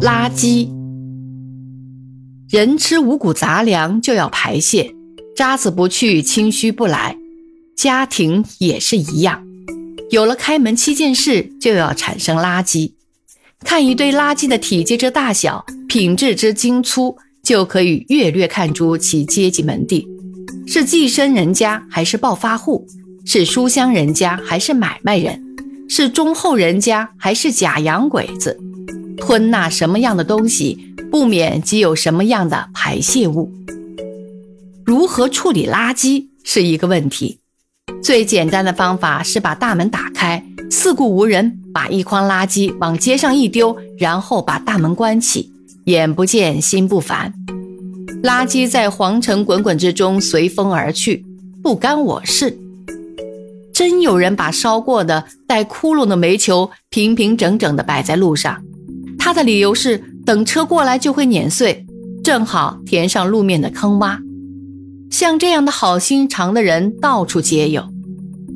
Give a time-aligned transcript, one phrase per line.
[0.00, 0.68] 垃圾。
[2.48, 4.94] 人吃五谷杂粮就要排泄，
[5.36, 7.16] 渣子不去，清虚不来。
[7.76, 9.44] 家庭也是一样，
[10.10, 12.92] 有了开门七件事，就要产生垃圾。
[13.60, 20.06] 看一堆垃圾的体积之大小、品质之精粗，就可以略略看出其阶级门第：
[20.66, 22.86] 是寄生人家还是暴发户？
[23.24, 25.44] 是书香人家还是买卖人？
[25.88, 28.58] 是忠厚人家还是假洋鬼子？
[29.20, 33.52] 吞纳什么样的东西，不免即有什么样的排泄物。
[34.84, 37.40] 如何处理垃圾是一个问题。
[38.02, 45.52] 最简单的方法是把大门打开，四顾无人，把一筐垃圾往街上一丢，然后把大门关起，
[45.84, 47.32] 眼不见心不烦。
[48.22, 51.24] 垃圾在黄尘滚滚之中随风而去，
[51.62, 52.58] 不干我事。
[53.72, 58.62] 真有人把烧过的带窟窿的煤球平平整整地摆在路上。
[59.28, 61.84] 他的理由是，等车过来就会碾碎，
[62.24, 64.18] 正好填上路面的坑洼。
[65.10, 67.84] 像这样的好心肠的人到处皆有。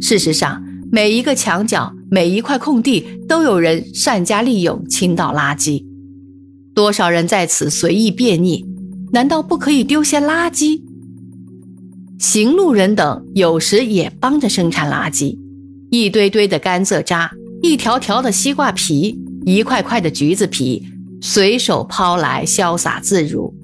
[0.00, 5.84] 事实上，每一个墙角、每一块空地都有人善加利用倾倒垃圾。
[6.74, 8.64] 多少人在此随意便溺？
[9.12, 10.80] 难道不可以丢些垃圾？
[12.18, 15.36] 行路人等有时也帮着生产垃圾，
[15.90, 19.21] 一堆堆的甘蔗渣，一条条的西瓜皮。
[19.44, 20.86] 一块块的橘子皮，
[21.20, 23.54] 随手抛来，潇洒自如。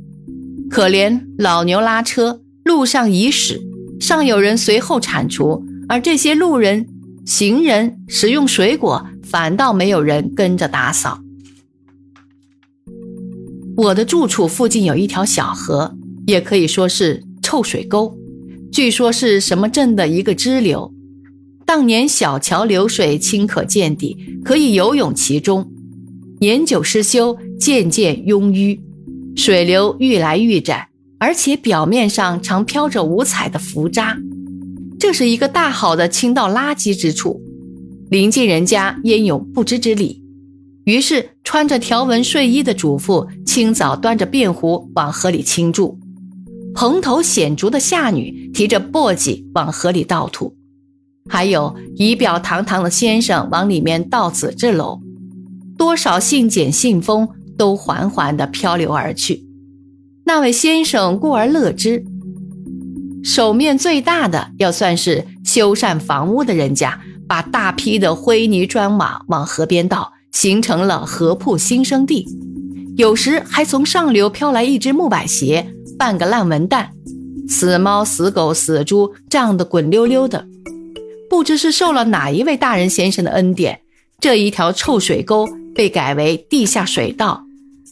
[0.71, 3.61] 可怜老牛拉车，路上已屎，
[4.01, 6.87] 尚有人随后铲除；而这些路人、
[7.25, 11.21] 行人食用水果，反倒没有人跟着打扫。
[13.77, 18.19] 我的住处附近有一条小河，也可以说是臭水沟，
[18.73, 20.93] 据说是什么镇的一个支流。
[21.69, 25.71] 当年小桥流水清可见底，可以游泳其中。
[26.41, 28.81] 年久失修，渐渐庸淤，
[29.37, 34.17] 水流愈来愈窄，而且表面上常飘着五彩的浮渣。
[34.99, 37.39] 这是一个大好的倾倒垃圾之处，
[38.09, 40.23] 邻近人家焉有不知之理？
[40.85, 45.99] 于是，穿着条纹睡衣的主妇清早端着便壶往河里倾注，
[46.75, 50.55] 蓬头显足的下女提着簸箕往河里倒土。
[51.29, 55.01] 还有仪表堂堂的先生往里面倒纸纸篓，
[55.77, 59.45] 多少信简信封都缓缓地漂流而去。
[60.25, 62.05] 那位先生故而乐之。
[63.25, 72.27] 手面最大的要算是修缮房屋的人家，把大批的灰泥砖瓦往河边倒，形成了河铺新生地。
[72.97, 76.91] 有时还从上流飘来一只木板鞋，半个烂文蛋，
[77.49, 80.47] 死猫死狗死猪胀得滚溜溜的。
[81.29, 83.81] 不知是受了哪一位大人先生的恩典，
[84.19, 87.45] 这一条臭水沟被改为地下水道，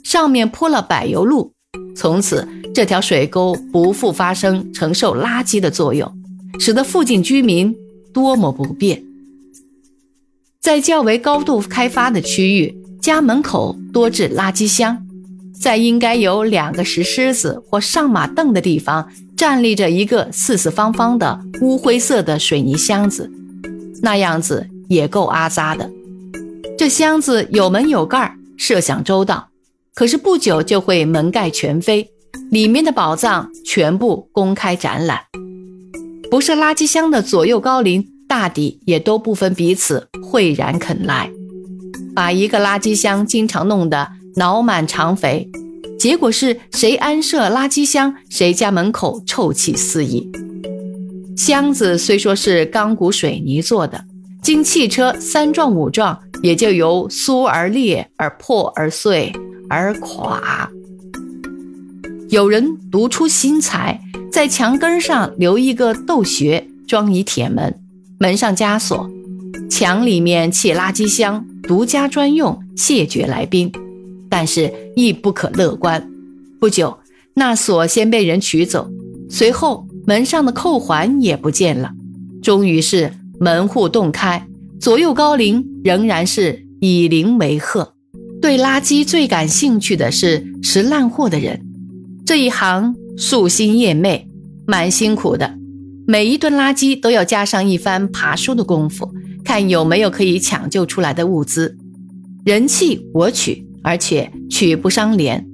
[0.02, 1.52] 上面铺了柏油路。
[1.94, 6.10] 从此，这条水沟不复发生承受垃圾的作用，
[6.58, 7.74] 使得附近居民
[8.12, 9.02] 多么不便。
[10.60, 15.06] 在较为高度开发的区域，家门口多置垃圾箱，
[15.60, 19.08] 在应该有两个石狮子或上马凳的地方。
[19.36, 23.30] 站立着一个四四方方的乌灰色的水泥箱子，
[24.02, 25.90] 那样子也够阿扎的。
[26.78, 29.48] 这箱子有门有盖，设想周到，
[29.94, 32.10] 可是不久就会门盖全飞，
[32.50, 35.20] 里面的宝藏全部公开展览。
[36.30, 41.30] 不是垃圾箱的左右高邻，大抵也都不分彼此，会然肯来，
[42.14, 45.50] 把一个垃圾箱经常弄得脑满肠肥。
[45.98, 50.30] 结果是谁安设垃圾箱，谁家门口臭气四溢。
[51.36, 54.04] 箱子虽说是钢骨水泥做的，
[54.42, 59.32] 经汽车三撞五撞，也就由酥而裂，而破而碎
[59.68, 60.70] 而垮。
[62.28, 64.00] 有人独出心裁，
[64.32, 67.78] 在墙根上留一个斗穴，装以铁门，
[68.18, 69.08] 门上加锁，
[69.70, 73.72] 墙里面砌垃圾箱，独家专用，谢绝来宾。
[74.28, 76.08] 但是亦不可乐观。
[76.60, 76.98] 不久，
[77.34, 78.90] 那锁先被人取走，
[79.28, 81.92] 随后门上的扣环也不见了。
[82.42, 84.46] 终于是门户洞开，
[84.80, 87.94] 左右高邻仍然是以邻为壑。
[88.40, 91.60] 对垃圾最感兴趣的是拾烂货的人，
[92.24, 94.26] 这一行夙兴夜寐，
[94.66, 95.54] 蛮辛苦的。
[96.06, 99.10] 每一吨垃圾都要加上一番爬书的功夫，
[99.42, 101.76] 看有没有可以抢救出来的物资。
[102.44, 103.65] 人气我取。
[103.86, 105.46] 而且取不伤脸，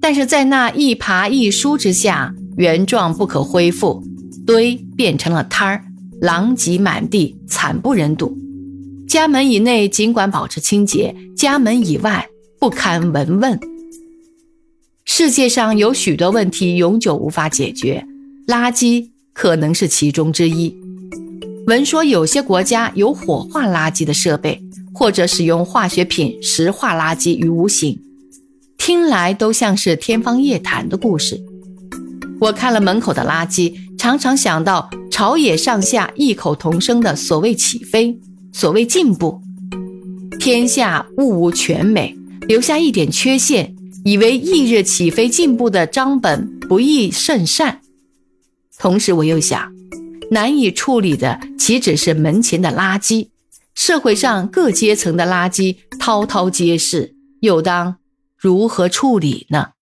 [0.00, 4.02] 但是在那一爬一疏之下，原状不可恢复，
[4.46, 5.84] 堆变成了摊儿，
[6.18, 8.38] 狼藉满地，惨不忍睹。
[9.06, 12.26] 家门以内尽管保持清洁，家门以外
[12.58, 13.60] 不堪闻问。
[15.04, 18.06] 世界上有许多问题永久无法解决，
[18.46, 20.74] 垃圾可能是其中之一。
[21.66, 24.63] 闻说有些国家有火化垃圾的设备，
[24.94, 28.00] 或者使用化学品石化垃圾于无形，
[28.78, 31.42] 听来都像是天方夜谭的故事。
[32.40, 38.18] 我看了门口的垃圾，常常想到朝野上下异口同声的所谓起飞，
[38.52, 39.40] 所谓进步。
[40.38, 43.74] 天下物无全美，留下一点缺陷。
[44.04, 47.80] 以为翌日起飞进步的章本不易甚善，
[48.78, 49.72] 同时我又想，
[50.30, 53.28] 难以处理的岂止是门前的垃圾，
[53.74, 57.96] 社会上各阶层的垃圾滔滔皆是，又当
[58.36, 59.73] 如何处理呢？